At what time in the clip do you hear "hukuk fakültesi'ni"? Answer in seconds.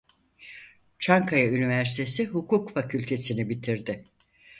2.25-3.49